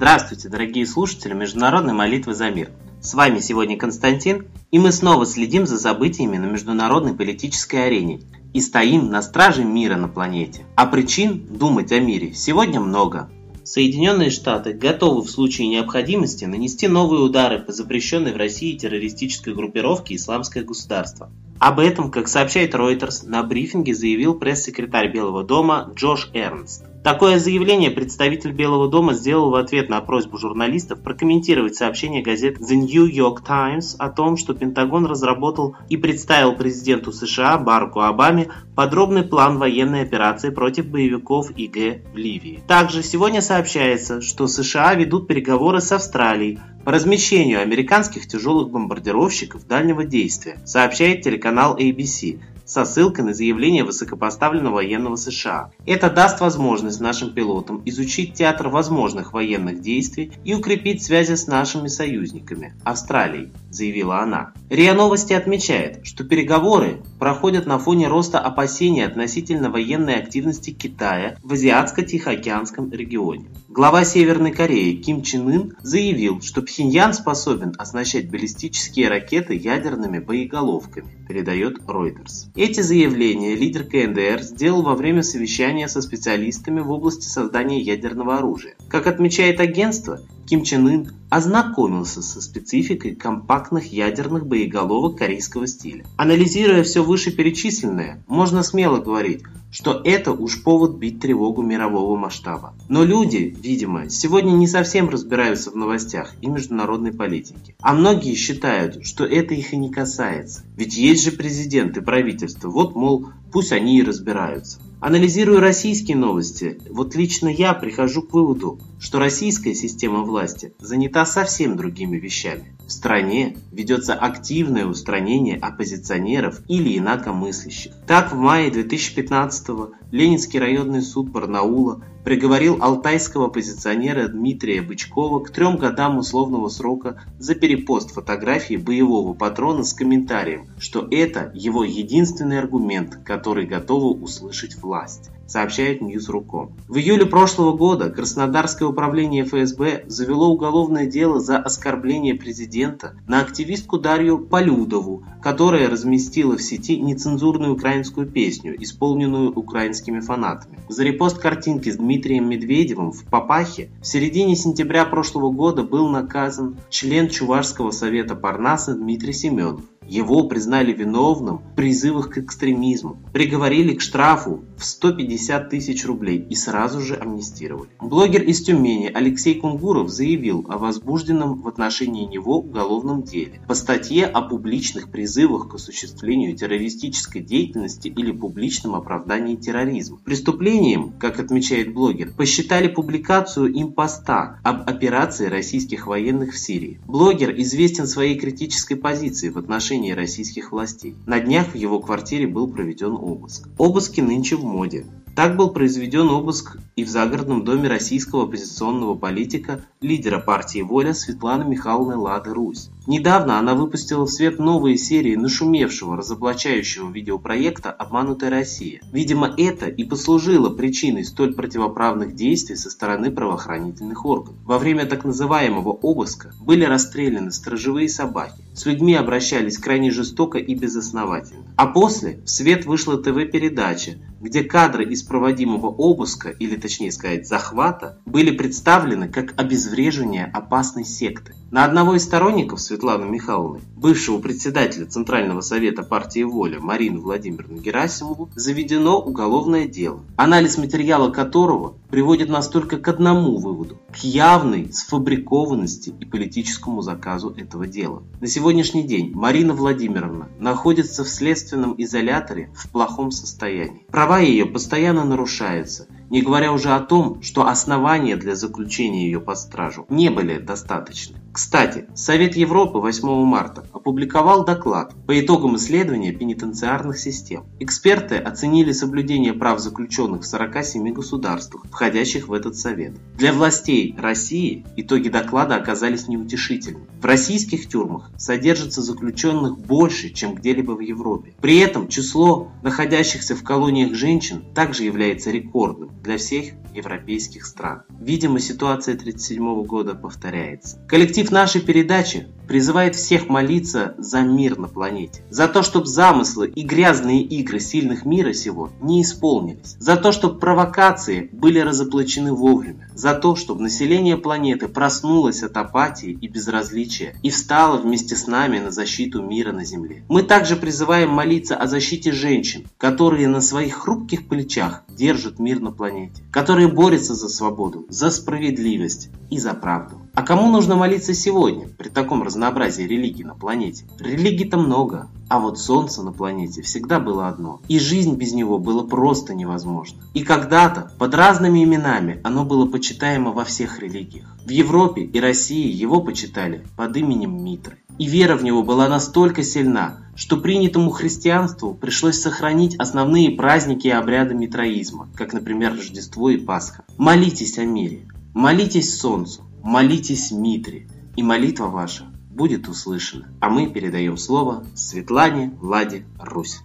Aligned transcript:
Здравствуйте, 0.00 0.48
дорогие 0.48 0.86
слушатели 0.86 1.34
Международной 1.34 1.92
молитвы 1.92 2.32
за 2.32 2.48
мир. 2.48 2.70
С 3.02 3.12
вами 3.12 3.38
сегодня 3.40 3.76
Константин, 3.76 4.46
и 4.70 4.78
мы 4.78 4.92
снова 4.92 5.26
следим 5.26 5.66
за 5.66 5.78
событиями 5.78 6.38
на 6.38 6.46
международной 6.46 7.12
политической 7.12 7.84
арене 7.84 8.22
и 8.54 8.62
стоим 8.62 9.10
на 9.10 9.20
страже 9.20 9.62
мира 9.62 9.96
на 9.96 10.08
планете. 10.08 10.64
А 10.74 10.86
причин 10.86 11.46
думать 11.50 11.92
о 11.92 12.00
мире 12.00 12.32
сегодня 12.32 12.80
много. 12.80 13.28
Соединенные 13.62 14.30
Штаты 14.30 14.72
готовы 14.72 15.20
в 15.20 15.30
случае 15.30 15.68
необходимости 15.68 16.46
нанести 16.46 16.88
новые 16.88 17.20
удары 17.20 17.58
по 17.58 17.70
запрещенной 17.70 18.32
в 18.32 18.38
России 18.38 18.78
террористической 18.78 19.52
группировке 19.52 20.16
«Исламское 20.16 20.64
государство». 20.64 21.30
Об 21.60 21.78
этом, 21.78 22.10
как 22.10 22.26
сообщает 22.26 22.74
Reuters, 22.74 23.28
на 23.28 23.42
брифинге 23.42 23.94
заявил 23.94 24.34
пресс-секретарь 24.34 25.12
Белого 25.12 25.44
дома 25.44 25.92
Джош 25.94 26.30
Эрнст. 26.32 26.86
Такое 27.04 27.38
заявление 27.38 27.90
представитель 27.90 28.52
Белого 28.52 28.88
дома 28.88 29.12
сделал 29.12 29.50
в 29.50 29.54
ответ 29.54 29.90
на 29.90 30.00
просьбу 30.00 30.38
журналистов 30.38 31.02
прокомментировать 31.02 31.74
сообщение 31.74 32.22
газет 32.22 32.58
The 32.58 32.76
New 32.76 33.04
York 33.04 33.44
Times 33.44 33.94
о 33.98 34.08
том, 34.08 34.38
что 34.38 34.54
Пентагон 34.54 35.04
разработал 35.04 35.76
и 35.90 35.98
представил 35.98 36.54
президенту 36.54 37.12
США 37.12 37.58
Бараку 37.58 38.00
Обаме 38.00 38.48
подробный 38.74 39.22
план 39.22 39.58
военной 39.58 40.00
операции 40.00 40.48
против 40.48 40.86
боевиков 40.86 41.50
ИГ 41.50 42.14
в 42.14 42.16
Ливии. 42.16 42.62
Также 42.66 43.02
сегодня 43.02 43.42
сообщается, 43.42 44.22
что 44.22 44.46
США 44.46 44.94
ведут 44.94 45.26
переговоры 45.26 45.82
с 45.82 45.92
Австралией 45.92 46.58
по 46.84 46.92
размещению 46.92 47.60
американских 47.60 48.26
тяжелых 48.26 48.70
бомбардировщиков 48.70 49.66
дальнего 49.66 50.04
действия, 50.04 50.58
сообщает 50.64 51.22
телеканал 51.22 51.76
ABC 51.76 52.40
со 52.64 52.84
ссылкой 52.84 53.24
на 53.24 53.34
заявление 53.34 53.82
высокопоставленного 53.82 54.74
военного 54.74 55.16
США. 55.16 55.72
Это 55.86 56.08
даст 56.08 56.40
возможность 56.40 57.00
нашим 57.00 57.32
пилотам 57.32 57.82
изучить 57.84 58.34
театр 58.34 58.68
возможных 58.68 59.32
военных 59.32 59.80
действий 59.80 60.32
и 60.44 60.54
укрепить 60.54 61.02
связи 61.02 61.34
с 61.34 61.48
нашими 61.48 61.88
союзниками– 61.88 62.74
Австралией, 62.84 63.50
заявила 63.70 64.20
она. 64.20 64.52
РИА 64.68 64.94
Новости 64.94 65.32
отмечает, 65.32 66.06
что 66.06 66.24
переговоры 66.24 67.02
проходят 67.18 67.66
на 67.66 67.78
фоне 67.78 68.08
роста 68.08 68.38
опасений 68.38 69.04
относительно 69.04 69.70
военной 69.70 70.16
активности 70.16 70.70
Китая 70.70 71.36
в 71.42 71.52
Азиатско-Тихоокеанском 71.52 72.90
регионе. 72.92 73.46
Глава 73.68 74.04
Северной 74.04 74.50
Кореи 74.50 74.94
Ким 74.94 75.22
Чен 75.22 75.48
Ын 75.48 75.76
заявил, 75.82 76.40
что 76.40 76.62
Пхеньян 76.62 77.14
способен 77.14 77.72
оснащать 77.78 78.28
баллистические 78.28 79.08
ракеты 79.08 79.54
ядерными 79.54 80.18
боеголовками, 80.18 81.06
передает 81.28 81.78
Reuters. 81.86 82.50
Эти 82.56 82.80
заявления 82.80 83.54
лидер 83.54 83.84
КНДР 83.84 84.42
сделал 84.42 84.82
во 84.82 84.96
время 84.96 85.22
совещания 85.22 85.86
со 85.86 86.02
специалистами 86.02 86.80
в 86.80 86.90
области 86.90 87.26
создания 87.26 87.80
ядерного 87.80 88.38
оружия. 88.38 88.74
Как 88.88 89.06
отмечает 89.06 89.60
агентство, 89.60 90.20
Ким 90.50 90.64
Чен 90.64 90.88
Ын 90.88 91.12
ознакомился 91.28 92.22
со 92.22 92.40
спецификой 92.40 93.14
компактных 93.14 93.92
ядерных 93.92 94.48
боеголовок 94.48 95.16
корейского 95.16 95.68
стиля. 95.68 96.04
Анализируя 96.16 96.82
все 96.82 97.04
вышеперечисленное, 97.04 98.24
можно 98.26 98.64
смело 98.64 98.98
говорить, 98.98 99.44
что 99.70 100.02
это 100.04 100.32
уж 100.32 100.64
повод 100.64 100.96
бить 100.96 101.20
тревогу 101.20 101.62
мирового 101.62 102.16
масштаба. 102.16 102.74
Но 102.88 103.04
люди, 103.04 103.56
видимо, 103.62 104.10
сегодня 104.10 104.50
не 104.50 104.66
совсем 104.66 105.08
разбираются 105.08 105.70
в 105.70 105.76
новостях 105.76 106.34
и 106.40 106.48
международной 106.48 107.12
политике. 107.12 107.76
А 107.80 107.94
многие 107.94 108.34
считают, 108.34 109.06
что 109.06 109.24
это 109.24 109.54
их 109.54 109.72
и 109.72 109.76
не 109.76 109.92
касается. 109.92 110.64
Ведь 110.76 110.96
есть 110.96 111.22
же 111.22 111.30
президент 111.30 111.96
и 111.96 112.00
правительство, 112.00 112.70
вот, 112.70 112.96
мол, 112.96 113.28
пусть 113.52 113.70
они 113.70 114.00
и 114.00 114.02
разбираются. 114.02 114.80
Анализируя 115.00 115.60
российские 115.60 116.18
новости, 116.18 116.78
вот 116.90 117.14
лично 117.14 117.48
я 117.48 117.72
прихожу 117.72 118.20
к 118.20 118.34
выводу, 118.34 118.78
что 119.00 119.18
российская 119.18 119.74
система 119.74 120.24
власти 120.24 120.74
занята 120.78 121.24
совсем 121.24 121.78
другими 121.78 122.18
вещами. 122.18 122.76
В 122.86 122.92
стране 122.92 123.56
ведется 123.72 124.12
активное 124.12 124.84
устранение 124.84 125.56
оппозиционеров 125.56 126.60
или 126.68 126.98
инакомыслящих. 126.98 127.92
Так, 128.06 128.32
в 128.32 128.36
мае 128.36 128.68
2015-го 128.70 129.92
Ленинский 130.10 130.60
районный 130.60 131.00
суд 131.00 131.30
Барнаула 131.30 132.02
приговорил 132.24 132.78
алтайского 132.80 133.46
оппозиционера 133.46 134.28
Дмитрия 134.28 134.82
Бычкова 134.82 135.40
к 135.40 135.50
трем 135.50 135.76
годам 135.76 136.18
условного 136.18 136.68
срока 136.68 137.22
за 137.38 137.54
перепост 137.54 138.12
фотографии 138.12 138.76
боевого 138.76 139.34
патрона 139.34 139.84
с 139.84 139.92
комментарием, 139.92 140.68
что 140.78 141.06
это 141.10 141.50
его 141.54 141.84
единственный 141.84 142.58
аргумент, 142.58 143.18
который 143.24 143.66
готова 143.66 144.14
услышать 144.14 144.76
власть 144.76 145.30
сообщает 145.50 146.00
Ньюс.руком. 146.00 146.72
В 146.86 146.96
июле 146.96 147.26
прошлого 147.26 147.76
года 147.76 148.08
Краснодарское 148.08 148.88
управление 148.88 149.44
ФСБ 149.44 150.04
завело 150.06 150.48
уголовное 150.48 151.06
дело 151.06 151.40
за 151.40 151.58
оскорбление 151.58 152.36
президента 152.36 153.16
на 153.26 153.40
активистку 153.40 153.98
Дарью 153.98 154.38
Полюдову, 154.38 155.24
которая 155.42 155.90
разместила 155.90 156.56
в 156.56 156.62
сети 156.62 156.98
нецензурную 156.98 157.74
украинскую 157.74 158.28
песню, 158.28 158.80
исполненную 158.80 159.52
украинскими 159.52 160.20
фанатами. 160.20 160.78
За 160.88 161.02
репост 161.02 161.38
картинки 161.38 161.90
с 161.90 161.96
Дмитрием 161.96 162.19
Медведевым 162.28 163.12
в 163.12 163.24
Папахе 163.24 163.90
в 164.00 164.06
середине 164.06 164.56
сентября 164.56 165.04
прошлого 165.04 165.50
года 165.50 165.82
был 165.82 166.08
наказан 166.08 166.76
член 166.90 167.28
Чувашского 167.28 167.90
совета 167.90 168.34
Парнаса 168.34 168.94
Дмитрий 168.94 169.32
Семенов. 169.32 169.82
Его 170.10 170.42
признали 170.48 170.92
виновным 170.92 171.58
в 171.58 171.76
призывах 171.76 172.30
к 172.30 172.38
экстремизму, 172.38 173.22
приговорили 173.32 173.94
к 173.94 174.00
штрафу 174.00 174.64
в 174.76 174.84
150 174.84 175.70
тысяч 175.70 176.04
рублей 176.04 176.44
и 176.50 176.56
сразу 176.56 177.00
же 177.00 177.14
амнистировали. 177.14 177.90
Блогер 178.00 178.42
из 178.42 178.60
Тюмени 178.60 179.08
Алексей 179.14 179.54
Кунгуров 179.54 180.08
заявил 180.08 180.66
о 180.68 180.78
возбужденном 180.78 181.62
в 181.62 181.68
отношении 181.68 182.24
него 182.24 182.58
уголовном 182.58 183.22
деле 183.22 183.60
по 183.68 183.74
статье 183.74 184.26
о 184.26 184.42
публичных 184.42 185.12
призывах 185.12 185.68
к 185.68 185.76
осуществлению 185.76 186.56
террористической 186.56 187.40
деятельности 187.40 188.08
или 188.08 188.32
публичном 188.32 188.96
оправдании 188.96 189.54
терроризма. 189.54 190.18
Преступлением, 190.24 191.12
как 191.20 191.38
отмечает 191.38 191.94
блогер, 191.94 192.32
посчитали 192.36 192.88
публикацию 192.88 193.72
им 193.72 193.92
поста 193.92 194.58
об 194.64 194.90
операции 194.90 195.46
российских 195.46 196.08
военных 196.08 196.54
в 196.54 196.58
Сирии. 196.58 196.98
Блогер 197.06 197.54
известен 197.60 198.08
своей 198.08 198.36
критической 198.36 198.96
позицией 198.96 199.52
в 199.52 199.58
отношении 199.58 199.99
отношении 200.00 200.12
российских 200.12 200.72
властей. 200.72 201.14
На 201.26 201.40
днях 201.40 201.68
в 201.72 201.74
его 201.74 202.00
квартире 202.00 202.46
был 202.46 202.68
проведен 202.68 203.12
обыск. 203.12 203.68
Обыски 203.78 204.20
нынче 204.20 204.56
в 204.56 204.64
моде. 204.64 205.06
Так 205.36 205.56
был 205.56 205.70
произведен 205.70 206.28
обыск 206.28 206.78
и 206.96 207.04
в 207.04 207.08
загородном 207.08 207.64
доме 207.64 207.88
российского 207.88 208.44
оппозиционного 208.44 209.14
политика, 209.14 209.80
лидера 210.00 210.40
партии 210.40 210.82
«Воля» 210.82 211.14
Светланы 211.14 211.64
Михайловны 211.64 212.16
Лады 212.16 212.52
Русь. 212.52 212.88
Недавно 213.10 213.58
она 213.58 213.74
выпустила 213.74 214.24
в 214.24 214.30
свет 214.30 214.60
новые 214.60 214.96
серии 214.96 215.34
нашумевшего, 215.34 216.16
разоблачающего 216.16 217.10
видеопроекта 217.10 217.90
«Обманутая 217.90 218.50
Россия». 218.50 219.00
Видимо, 219.12 219.52
это 219.58 219.86
и 219.86 220.04
послужило 220.04 220.70
причиной 220.70 221.24
столь 221.24 221.54
противоправных 221.54 222.36
действий 222.36 222.76
со 222.76 222.88
стороны 222.88 223.32
правоохранительных 223.32 224.24
органов. 224.24 224.62
Во 224.64 224.78
время 224.78 225.06
так 225.06 225.24
называемого 225.24 225.88
обыска 225.88 226.54
были 226.60 226.84
расстреляны 226.84 227.50
сторожевые 227.50 228.08
собаки. 228.08 228.62
С 228.74 228.86
людьми 228.86 229.16
обращались 229.16 229.76
крайне 229.76 230.12
жестоко 230.12 230.58
и 230.58 230.72
безосновательно. 230.76 231.64
А 231.76 231.88
после 231.88 232.40
в 232.44 232.48
свет 232.48 232.86
вышла 232.86 233.20
ТВ-передача, 233.20 234.18
где 234.40 234.62
кадры 234.62 235.04
из 235.04 235.24
проводимого 235.24 235.88
обыска, 235.88 236.50
или 236.50 236.76
точнее 236.76 237.10
сказать 237.10 237.48
захвата, 237.48 238.20
были 238.24 238.52
представлены 238.52 239.28
как 239.28 239.60
обезвреживание 239.60 240.44
опасной 240.46 241.04
секты. 241.04 241.54
На 241.70 241.84
одного 241.84 242.14
из 242.16 242.24
сторонников 242.24 242.80
Светланы 243.00 243.30
Михайловны, 243.30 243.80
бывшего 243.96 244.40
председателя 244.40 245.06
Центрального 245.06 245.62
совета 245.62 246.02
партии 246.02 246.42
«Воля» 246.42 246.80
Марину 246.80 247.22
Владимировну 247.22 247.80
Герасимову, 247.80 248.50
заведено 248.54 249.18
уголовное 249.18 249.86
дело, 249.86 250.20
анализ 250.36 250.76
материала 250.76 251.30
которого 251.30 251.94
приводит 252.10 252.50
нас 252.50 252.68
только 252.68 252.98
к 252.98 253.08
одному 253.08 253.56
выводу– 253.56 253.96
к 254.12 254.16
явной 254.16 254.92
сфабрикованности 254.92 256.10
и 256.20 256.26
политическому 256.26 257.00
заказу 257.00 257.54
этого 257.56 257.86
дела. 257.86 258.22
На 258.38 258.48
сегодняшний 258.48 259.04
день 259.04 259.32
Марина 259.34 259.72
Владимировна 259.72 260.48
находится 260.58 261.24
в 261.24 261.28
следственном 261.30 261.94
изоляторе 261.96 262.68
в 262.74 262.90
плохом 262.90 263.30
состоянии. 263.30 264.04
Права 264.10 264.40
ее 264.40 264.66
постоянно 264.66 265.24
нарушаются, 265.24 266.06
не 266.28 266.42
говоря 266.42 266.70
уже 266.70 266.90
о 266.90 267.00
том, 267.00 267.40
что 267.40 267.66
основания 267.66 268.36
для 268.36 268.54
заключения 268.56 269.24
ее 269.24 269.40
под 269.40 269.56
стражу 269.56 270.04
не 270.10 270.28
были 270.28 270.58
достаточны. 270.58 271.39
Кстати, 271.52 272.06
Совет 272.14 272.54
Европы 272.54 273.00
8 273.00 273.28
марта 273.44 273.84
опубликовал 273.92 274.64
доклад 274.64 275.14
по 275.26 275.38
итогам 275.38 275.76
исследования 275.76 276.32
пенитенциарных 276.32 277.18
систем. 277.18 277.64
Эксперты 277.80 278.36
оценили 278.36 278.92
соблюдение 278.92 279.52
прав 279.52 279.80
заключенных 279.80 280.42
в 280.42 280.46
47 280.46 281.12
государствах, 281.12 281.84
входящих 281.90 282.46
в 282.46 282.52
этот 282.52 282.76
совет. 282.76 283.14
Для 283.36 283.52
властей 283.52 284.14
России 284.16 284.86
итоги 284.96 285.28
доклада 285.28 285.74
оказались 285.74 286.28
неутешительными. 286.28 287.06
В 287.20 287.24
российских 287.24 287.88
тюрьмах 287.88 288.30
содержатся 288.38 289.02
заключенных 289.02 289.76
больше, 289.78 290.30
чем 290.30 290.54
где-либо 290.54 290.92
в 290.92 291.00
Европе. 291.00 291.54
При 291.60 291.78
этом 291.78 292.06
число 292.06 292.70
находящихся 292.82 293.56
в 293.56 293.64
колониях 293.64 294.14
женщин 294.14 294.62
также 294.74 295.02
является 295.02 295.50
рекордным 295.50 296.10
для 296.22 296.38
всех 296.38 296.74
европейских 296.94 297.66
стран. 297.66 298.02
Видимо, 298.20 298.58
ситуация 298.60 299.14
1937 299.14 299.84
года 299.84 300.14
повторяется. 300.14 300.98
Коллектив 301.08 301.39
нашей 301.50 301.80
передачи 301.80 302.46
призывает 302.70 303.16
всех 303.16 303.48
молиться 303.48 304.14
за 304.16 304.42
мир 304.42 304.78
на 304.78 304.86
планете. 304.86 305.42
За 305.50 305.66
то, 305.66 305.82
чтобы 305.82 306.06
замыслы 306.06 306.68
и 306.68 306.82
грязные 306.84 307.42
игры 307.42 307.80
сильных 307.80 308.24
мира 308.24 308.52
сего 308.52 308.90
не 309.00 309.22
исполнились. 309.22 309.96
За 309.98 310.14
то, 310.14 310.30
чтобы 310.30 310.60
провокации 310.60 311.50
были 311.50 311.80
разоблачены 311.80 312.52
вовремя. 312.52 313.10
За 313.12 313.34
то, 313.34 313.56
чтобы 313.56 313.82
население 313.82 314.36
планеты 314.36 314.86
проснулось 314.86 315.64
от 315.64 315.76
апатии 315.76 316.38
и 316.40 316.46
безразличия 316.46 317.34
и 317.42 317.50
встало 317.50 317.96
вместе 317.96 318.36
с 318.36 318.46
нами 318.46 318.78
на 318.78 318.92
защиту 318.92 319.42
мира 319.42 319.72
на 319.72 319.84
Земле. 319.84 320.22
Мы 320.28 320.44
также 320.44 320.76
призываем 320.76 321.30
молиться 321.30 321.74
о 321.74 321.88
защите 321.88 322.30
женщин, 322.30 322.86
которые 322.98 323.48
на 323.48 323.60
своих 323.62 323.96
хрупких 323.96 324.46
плечах 324.46 325.02
держат 325.08 325.58
мир 325.58 325.80
на 325.80 325.90
планете. 325.90 326.44
Которые 326.52 326.86
борются 326.86 327.34
за 327.34 327.48
свободу, 327.48 328.06
за 328.10 328.30
справедливость 328.30 329.28
и 329.50 329.58
за 329.58 329.74
правду. 329.74 330.20
А 330.34 330.42
кому 330.42 330.70
нужно 330.70 330.94
молиться 330.94 331.34
сегодня, 331.34 331.88
при 331.88 332.08
таком 332.08 332.44
разнообразии 332.44 332.59
религий 332.68 333.44
на 333.44 333.54
планете? 333.54 334.04
Религий-то 334.18 334.76
много, 334.76 335.28
а 335.48 335.58
вот 335.58 335.78
Солнце 335.78 336.22
на 336.22 336.32
планете 336.32 336.82
всегда 336.82 337.18
было 337.18 337.48
одно, 337.48 337.80
и 337.88 337.98
жизнь 337.98 338.36
без 338.36 338.52
него 338.52 338.78
было 338.78 339.02
просто 339.02 339.54
невозможно. 339.54 340.22
И 340.32 340.44
когда-то, 340.44 341.10
под 341.18 341.34
разными 341.34 341.82
именами, 341.82 342.40
оно 342.44 342.64
было 342.64 342.86
почитаемо 342.86 343.50
во 343.50 343.64
всех 343.64 343.98
религиях. 343.98 344.56
В 344.64 344.70
Европе 344.70 345.22
и 345.22 345.40
России 345.40 345.90
его 345.90 346.20
почитали 346.20 346.86
под 346.96 347.16
именем 347.16 347.64
Митры. 347.64 347.98
И 348.18 348.26
вера 348.26 348.56
в 348.56 348.62
него 348.62 348.82
была 348.82 349.08
настолько 349.08 349.62
сильна, 349.62 350.18
что 350.36 350.56
принятому 350.56 351.10
христианству 351.10 351.94
пришлось 351.94 352.40
сохранить 352.40 352.94
основные 352.96 353.50
праздники 353.50 354.06
и 354.06 354.10
обряды 354.10 354.54
митроизма, 354.54 355.28
как, 355.34 355.52
например, 355.52 355.94
Рождество 355.94 356.50
и 356.50 356.58
Пасха. 356.58 357.04
Молитесь 357.16 357.78
о 357.78 357.84
мире, 357.84 358.28
молитесь 358.54 359.18
Солнцу, 359.18 359.62
молитесь 359.82 360.52
Митре, 360.52 361.08
и 361.36 361.42
молитва 361.42 361.86
ваша 361.86 362.26
будет 362.60 362.88
услышана. 362.88 363.48
А 363.62 363.70
мы 363.70 363.90
передаем 363.90 364.36
слово 364.36 364.84
Светлане 364.94 365.70
Владе 365.80 366.26
Русь. 366.38 366.82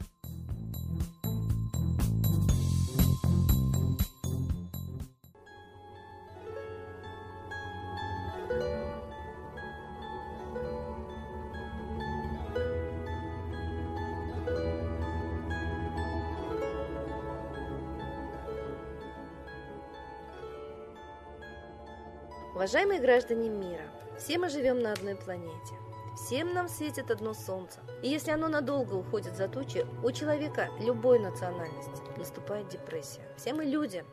Уважаемые 22.55 23.01
граждане 23.01 23.49
мира, 23.49 23.83
все 24.17 24.37
мы 24.37 24.49
живем 24.49 24.79
на 24.79 24.93
одной 24.93 25.15
планете. 25.15 25.75
Всем 26.15 26.53
нам 26.53 26.69
светит 26.69 27.11
одно 27.11 27.33
солнце. 27.33 27.81
И 28.01 28.09
если 28.09 28.31
оно 28.31 28.47
надолго 28.47 28.93
уходит 28.93 29.35
за 29.35 29.49
тучи, 29.49 29.85
у 30.03 30.11
человека 30.11 30.69
любой 30.79 31.19
национальности 31.19 32.01
наступает 32.17 32.69
депрессия. 32.69 33.27
Все 33.37 33.53
мы 33.53 33.65
люди, 33.65 34.05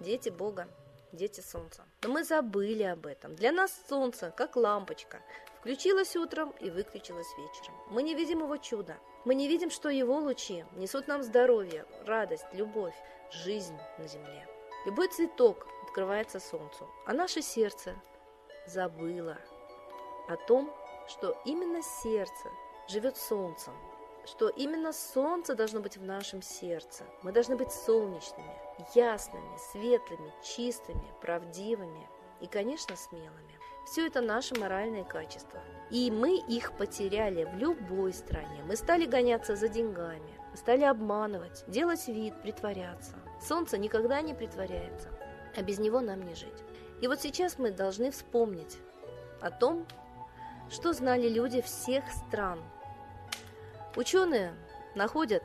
дети 0.00 0.30
Бога, 0.30 0.68
дети 1.12 1.40
солнца. 1.40 1.84
Но 2.02 2.08
мы 2.08 2.24
забыли 2.24 2.84
об 2.84 3.04
этом. 3.06 3.36
Для 3.36 3.52
нас 3.52 3.78
солнце, 3.88 4.32
как 4.34 4.56
лампочка, 4.56 5.20
включилось 5.60 6.16
утром 6.16 6.54
и 6.60 6.70
выключилось 6.70 7.28
вечером. 7.36 7.76
Мы 7.90 8.02
не 8.02 8.14
видим 8.14 8.40
его 8.40 8.56
чуда. 8.56 8.96
Мы 9.26 9.34
не 9.34 9.46
видим, 9.46 9.70
что 9.70 9.90
его 9.90 10.18
лучи 10.18 10.64
несут 10.76 11.08
нам 11.08 11.22
здоровье, 11.22 11.84
радость, 12.06 12.46
любовь, 12.54 12.94
жизнь 13.30 13.76
на 13.98 14.08
земле. 14.08 14.48
Любой 14.86 15.08
цветок 15.08 15.66
открывается 15.84 16.40
солнцу, 16.40 16.88
а 17.06 17.12
наше 17.12 17.42
сердце 17.42 17.94
забыло 18.66 19.36
о 20.30 20.36
том, 20.36 20.72
что 21.08 21.36
именно 21.44 21.82
сердце 21.82 22.48
живет 22.88 23.16
солнцем, 23.16 23.74
что 24.24 24.48
именно 24.48 24.92
солнце 24.92 25.56
должно 25.56 25.80
быть 25.80 25.96
в 25.96 26.04
нашем 26.04 26.40
сердце. 26.40 27.04
Мы 27.22 27.32
должны 27.32 27.56
быть 27.56 27.72
солнечными, 27.72 28.54
ясными, 28.94 29.56
светлыми, 29.72 30.32
чистыми, 30.40 31.12
правдивыми 31.20 32.08
и, 32.40 32.46
конечно, 32.46 32.94
смелыми. 32.94 33.58
Все 33.86 34.06
это 34.06 34.20
наши 34.20 34.54
моральные 34.54 35.04
качества. 35.04 35.60
И 35.90 36.12
мы 36.12 36.36
их 36.36 36.76
потеряли 36.76 37.42
в 37.44 37.56
любой 37.56 38.12
стране. 38.12 38.62
Мы 38.64 38.76
стали 38.76 39.06
гоняться 39.06 39.56
за 39.56 39.68
деньгами, 39.68 40.38
стали 40.54 40.84
обманывать, 40.84 41.64
делать 41.66 42.06
вид, 42.06 42.40
притворяться. 42.42 43.16
Солнце 43.40 43.78
никогда 43.78 44.20
не 44.20 44.34
притворяется, 44.34 45.08
а 45.56 45.62
без 45.62 45.80
него 45.80 46.00
нам 46.00 46.22
не 46.22 46.36
жить. 46.36 46.62
И 47.00 47.08
вот 47.08 47.20
сейчас 47.20 47.58
мы 47.58 47.72
должны 47.72 48.12
вспомнить 48.12 48.78
о 49.40 49.50
том, 49.50 49.86
что 50.70 50.92
знали 50.92 51.28
люди 51.28 51.60
всех 51.60 52.04
стран. 52.10 52.62
Ученые 53.96 54.54
находят 54.94 55.42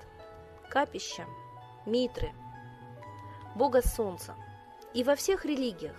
капища, 0.70 1.26
митры, 1.86 2.32
бога 3.56 3.82
солнца. 3.82 4.36
И 4.94 5.04
во 5.04 5.16
всех 5.16 5.44
религиях 5.44 5.98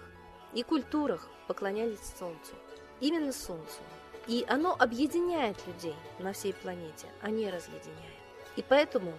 и 0.54 0.62
культурах 0.62 1.28
поклонялись 1.48 2.14
солнцу. 2.18 2.54
Именно 3.00 3.32
солнцу. 3.32 3.80
И 4.26 4.44
оно 4.48 4.74
объединяет 4.78 5.56
людей 5.66 5.96
на 6.18 6.32
всей 6.32 6.54
планете, 6.54 7.06
а 7.20 7.30
не 7.30 7.50
разъединяет. 7.50 8.16
И 8.56 8.62
поэтому 8.62 9.12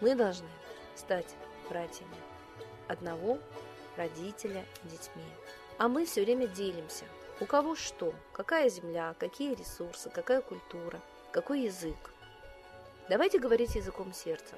мы 0.00 0.14
должны 0.14 0.48
стать 0.94 1.34
братьями 1.68 2.16
одного 2.88 3.38
родителя 3.96 4.66
детьми. 4.84 5.24
А 5.78 5.88
мы 5.88 6.04
все 6.04 6.24
время 6.24 6.46
делимся– 6.46 7.06
у 7.42 7.44
кого 7.44 7.74
что, 7.74 8.14
какая 8.32 8.68
земля, 8.68 9.16
какие 9.18 9.56
ресурсы, 9.56 10.10
какая 10.10 10.42
культура, 10.42 11.00
какой 11.32 11.62
язык. 11.62 11.96
Давайте 13.08 13.40
говорить 13.40 13.74
языком 13.74 14.12
сердца. 14.12 14.54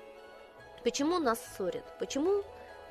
Почему 0.82 1.18
нас 1.18 1.40
ссорят? 1.56 1.84
Почему 1.98 2.44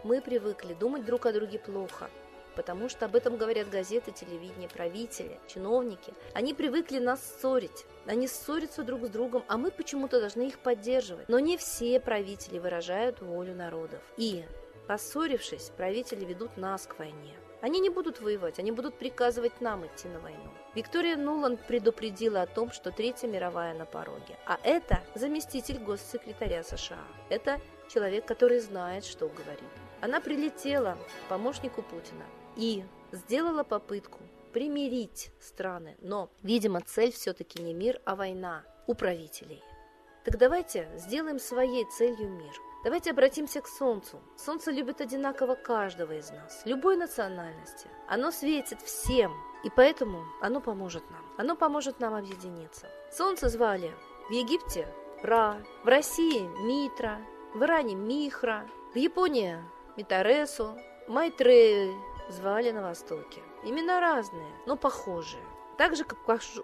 мы 0.04 0.20
привыкли 0.20 0.74
думать 0.74 1.06
друг 1.06 1.28
о 1.28 1.32
друге 1.32 1.60
плохо? 1.60 2.10
Потому 2.56 2.90
что 2.90 3.06
об 3.06 3.16
этом 3.16 3.38
говорят 3.38 3.70
газеты, 3.70 4.12
телевидение, 4.12 4.68
правители, 4.68 5.40
чиновники. 5.48 6.16
Они 6.34 6.56
привыкли 6.56 6.98
нас 6.98 7.22
ссорить. 7.24 7.86
Они 8.08 8.28
ссорятся 8.28 8.82
друг 8.82 9.06
с 9.06 9.10
другом, 9.10 9.44
а 9.48 9.58
мы 9.58 9.70
почему-то 9.70 10.20
должны 10.20 10.48
их 10.48 10.58
поддерживать. 10.58 11.30
Но 11.30 11.38
не 11.38 11.56
все 11.56 12.00
правители 12.00 12.58
выражают 12.58 13.22
волю 13.22 13.54
народов. 13.54 14.02
И, 14.18 14.44
поссорившись, 14.88 15.70
правители 15.78 16.26
ведут 16.26 16.58
нас 16.58 16.88
к 16.88 16.98
войне. 16.98 17.36
Они 17.64 17.80
не 17.80 17.90
будут 17.90 18.20
воевать, 18.20 18.60
они 18.60 18.74
будут 18.74 18.96
приказывать 18.96 19.62
нам 19.62 19.86
идти 19.88 20.10
на 20.10 20.20
войну. 20.20 20.52
Виктория 20.76 21.16
Нуланд 21.16 21.66
предупредила 21.66 22.42
о 22.42 22.46
том, 22.46 22.72
что 22.72 22.92
Третья 22.92 23.30
мировая 23.30 23.74
на 23.74 23.86
пороге. 23.86 24.38
А 24.46 24.60
это 24.64 25.02
заместитель 25.16 25.78
госсекретаря 25.78 26.64
США. 26.64 27.00
Это 27.30 27.62
человек, 27.88 28.26
который 28.26 28.60
знает, 28.60 29.06
что 29.06 29.30
говорит. 29.30 29.64
Она 30.02 30.20
прилетела 30.20 30.98
к 30.98 31.30
помощнику 31.30 31.84
Путина 31.84 32.26
и 32.58 32.84
сделала 33.14 33.64
попытку 33.64 34.20
примирить 34.52 35.32
страны. 35.40 35.96
Но, 36.02 36.30
видимо, 36.42 36.82
цель 36.82 37.14
все-таки 37.14 37.64
не 37.64 37.74
мир, 37.74 38.02
а 38.04 38.18
война 38.18 38.66
у 38.88 38.94
правителей. 38.94 39.64
Так 40.26 40.38
давайте 40.38 40.90
сделаем 40.98 41.40
своей 41.40 41.86
целью 41.86 42.30
мир. 42.30 42.54
Давайте 42.84 43.12
обратимся 43.12 43.62
к 43.62 43.68
Солнцу. 43.68 44.20
Солнце 44.36 44.70
любит 44.72 45.00
одинаково 45.00 45.56
каждого 45.56 46.12
из 46.18 46.30
нас, 46.32 46.64
любой 46.66 46.98
национальности. 46.98 47.88
Оно 48.10 48.30
светит 48.30 48.82
всем, 48.82 49.34
и 49.64 49.70
поэтому 49.70 50.26
оно 50.42 50.60
поможет 50.60 51.10
нам. 51.10 51.26
Оно 51.38 51.56
поможет 51.56 52.02
нам 52.02 52.14
объединиться. 52.14 52.88
Солнце 53.10 53.48
звали 53.48 53.90
в 54.28 54.34
Египте 54.34 54.86
Ра, 55.22 55.64
в 55.86 55.88
России 55.88 56.42
Митра, 56.66 57.22
в 57.54 57.64
Иране 57.64 57.96
Михра, 57.96 58.68
в 58.94 58.98
Японии 58.98 59.58
Митаресу, 59.96 60.78
Майтрею 61.08 61.96
звали 62.30 62.72
на 62.72 62.82
Востоке. 62.82 63.42
Имена 63.64 64.02
разные, 64.02 64.52
но 64.66 64.76
похожие. 64.76 65.44
Так 65.78 65.96
же, 65.96 66.04
как 66.04 66.20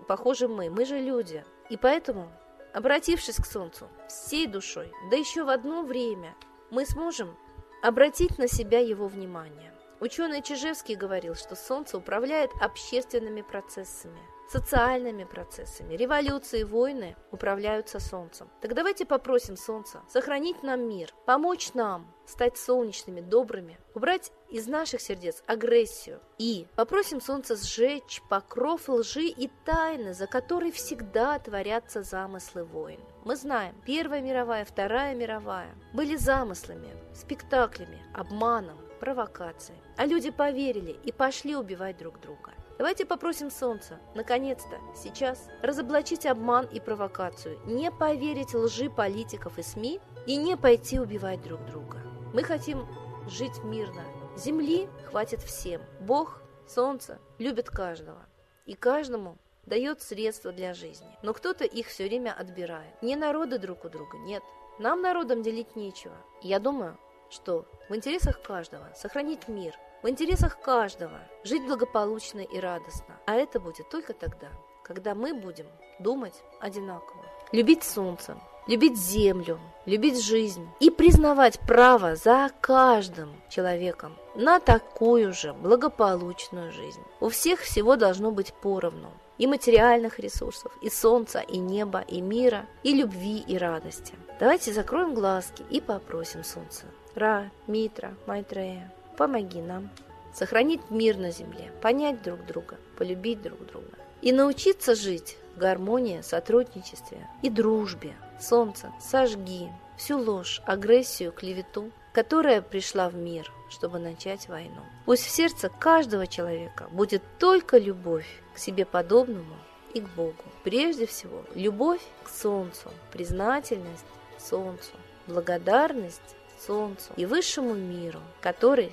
похожи 0.06 0.50
мы. 0.50 0.70
Мы 0.70 0.84
же 0.84 1.00
люди. 1.00 1.46
И 1.70 1.78
поэтому 1.78 2.30
Обратившись 2.74 3.38
к 3.38 3.46
Солнцу 3.46 3.90
всей 4.08 4.46
душой, 4.46 4.92
да 5.10 5.18
еще 5.18 5.44
в 5.44 5.50
одно 5.50 5.84
время, 5.84 6.36
мы 6.70 6.86
сможем 6.86 7.36
обратить 7.82 8.38
на 8.38 8.48
себя 8.48 8.80
его 8.80 9.08
внимание. 9.08 9.74
Ученый 10.02 10.42
Чижевский 10.42 10.96
говорил, 10.96 11.36
что 11.36 11.56
Солнце 11.56 11.98
управляет 11.98 12.52
общественными 12.62 13.42
процессами, 13.42 14.20
социальными 14.50 15.26
процессами. 15.26 15.96
Революции, 15.96 16.64
войны 16.64 17.18
управляются 17.32 18.00
Солнцем. 18.00 18.50
Так 18.62 18.76
давайте 18.76 19.06
попросим 19.06 19.58
Солнца 19.58 20.02
сохранить 20.08 20.64
нам 20.64 20.88
мир, 20.88 21.14
помочь 21.26 21.74
нам 21.74 22.10
стать 22.26 22.58
солнечными, 22.58 23.20
добрыми, 23.20 23.78
убрать 23.94 24.32
из 24.50 24.68
наших 24.68 25.02
сердец 25.02 25.44
агрессию 25.48 26.22
и 26.38 26.66
попросим 26.78 27.20
Солнца 27.20 27.58
сжечь 27.58 28.22
покров 28.30 28.88
лжи 28.88 29.26
и 29.26 29.50
тайны, 29.66 30.14
за 30.14 30.28
которой 30.28 30.72
всегда 30.72 31.40
творятся 31.40 32.04
замыслы 32.04 32.64
войн. 32.64 33.02
Мы 33.26 33.36
знаем, 33.36 33.76
Первая 33.86 34.22
мировая, 34.22 34.64
Вторая 34.64 35.14
мировая 35.14 35.76
были 35.94 36.16
замыслами, 36.16 36.90
спектаклями, 37.14 38.02
обманом, 38.14 38.78
провокацией. 39.00 39.80
А 39.98 40.06
люди 40.06 40.30
поверили 40.30 41.00
и 41.04 41.12
пошли 41.12 41.56
убивать 41.56 41.98
друг 41.98 42.20
друга. 42.20 42.54
Давайте 42.78 43.06
попросим 43.06 43.52
Солнца, 43.52 44.00
наконец-то, 44.16 44.78
сейчас, 44.96 45.48
разоблачить 45.62 46.26
обман 46.26 46.66
и 46.66 46.80
провокацию, 46.80 47.60
не 47.66 47.92
поверить 47.92 48.54
лжи 48.54 48.90
политиков 48.90 49.58
и 49.58 49.64
СМИ 49.64 50.00
и 50.26 50.38
не 50.38 50.56
пойти 50.56 51.00
убивать 51.00 51.42
друг 51.42 51.66
друга. 51.66 51.98
Мы 52.34 52.44
хотим 52.44 52.88
жить 53.28 53.64
мирно. 53.64 54.04
Земли 54.38 54.88
хватит 55.10 55.42
всем. 55.42 55.82
Бог, 56.00 56.42
Солнце 56.68 57.20
любит 57.38 57.70
каждого. 57.70 58.26
И 58.66 58.76
каждому 58.76 59.38
дает 59.66 60.02
средства 60.02 60.52
для 60.52 60.74
жизни. 60.74 61.18
Но 61.22 61.34
кто-то 61.34 61.66
их 61.66 61.88
все 61.88 62.06
время 62.06 62.34
отбирает. 62.34 63.02
Не 63.02 63.16
народы 63.16 63.58
друг 63.58 63.86
у 63.86 63.90
друга, 63.90 64.18
нет. 64.20 64.44
Нам 64.80 65.02
народам 65.02 65.42
делить 65.42 65.76
нечего. 65.76 66.16
Я 66.42 66.60
думаю, 66.60 66.98
что 67.30 67.66
в 67.90 67.96
интересах 67.96 68.42
каждого 68.42 68.92
сохранить 68.96 69.48
мир– 69.48 69.74
в 70.02 70.08
интересах 70.08 70.62
каждого 70.62 71.20
жить 71.44 71.66
благополучно 71.66 72.40
и 72.40 72.58
радостно. 72.58 73.18
А 73.26 73.36
это 73.36 73.60
будет 73.60 73.90
только 73.90 74.14
тогда, 74.14 74.48
когда 74.82 75.14
мы 75.14 75.34
будем 75.34 75.66
думать 76.00 76.36
одинаково. 76.62 77.26
Любить 77.52 77.84
солнце, 77.84 78.38
любить 78.66 78.98
землю, 78.98 79.60
любить 79.86 80.24
жизнь 80.24 80.70
и 80.80 80.90
признавать 80.90 81.60
право 81.60 82.16
за 82.16 82.50
каждым 82.62 83.42
человеком 83.50 84.16
на 84.36 84.62
такую 84.62 85.34
же 85.34 85.52
благополучную 85.52 86.72
жизнь. 86.72 87.02
У 87.20 87.28
всех 87.28 87.60
всего 87.60 87.98
должно 87.98 88.32
быть 88.32 88.54
поровну. 88.54 89.12
И 89.38 89.48
материальных 89.48 90.20
ресурсов, 90.20 90.72
и 90.82 90.90
солнца, 90.90 91.40
и 91.40 91.58
неба, 91.58 92.02
и 92.02 92.20
мира, 92.20 92.66
и 92.84 92.94
любви, 92.94 93.40
и 93.40 93.58
радости. 93.58 94.14
Давайте 94.38 94.74
закроем 94.74 95.14
глазки 95.14 95.64
и 95.70 95.80
попросим 95.80 96.44
солнца. 96.44 96.86
Ра, 97.20 97.52
Митра, 97.68 98.14
Майтрея, 98.28 98.90
помоги 99.18 99.62
нам 99.62 99.90
сохранить 100.34 100.90
мир 100.90 101.18
на 101.18 101.32
земле, 101.32 101.70
понять 101.82 102.24
друг 102.24 102.46
друга, 102.46 102.78
полюбить 102.98 103.42
друг 103.42 103.66
друга 103.66 103.92
и 104.22 104.32
научиться 104.32 104.96
жить 104.96 105.38
в 105.54 105.60
гармонии, 105.60 106.22
сотрудничестве 106.22 107.28
и 107.42 107.50
дружбе. 107.50 108.14
Солнце, 108.40 108.90
сожги 109.02 109.68
всю 109.98 110.18
ложь, 110.18 110.62
агрессию, 110.66 111.34
клевету, 111.34 111.92
которая 112.14 112.62
пришла 112.62 113.10
в 113.10 113.16
мир, 113.16 113.52
чтобы 113.70 114.00
начать 114.00 114.48
войну. 114.48 114.82
Пусть 115.06 115.26
в 115.26 115.30
сердце 115.30 115.68
каждого 115.68 116.26
человека 116.26 116.88
будет 116.92 117.22
только 117.38 117.78
любовь 117.78 118.28
к 118.56 118.60
себе 118.60 118.86
подобному 118.86 119.58
и 119.94 120.00
к 120.00 120.08
Богу. 120.16 120.44
Прежде 120.64 121.06
всего, 121.06 121.44
любовь 121.54 122.02
к 122.24 122.30
Солнцу, 122.30 122.90
признательность 123.12 124.06
Солнцу, 124.38 124.94
благодарность 125.28 126.36
Солнцу 126.66 127.12
и 127.16 127.26
высшему 127.26 127.74
миру, 127.74 128.20
который 128.42 128.92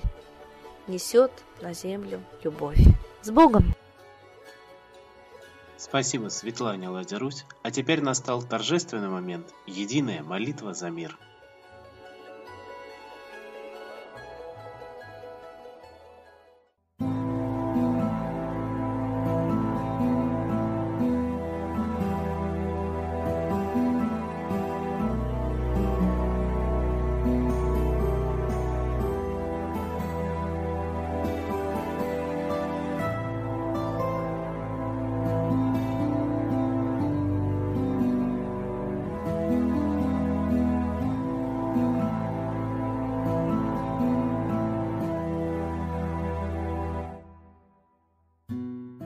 несет 0.87 1.31
на 1.61 1.73
землю 1.73 2.21
любовь. 2.43 2.79
С 3.21 3.29
Богом! 3.29 3.75
Спасибо 5.77 6.29
Светлане 6.29 6.89
Ладярусь. 6.89 7.45
А 7.61 7.71
теперь 7.71 8.01
настал 8.01 8.41
торжественный 8.41 9.09
момент– 9.09 9.53
единая 9.67 10.23
молитва 10.23 10.73
за 10.73 10.89
мир. 10.89 11.17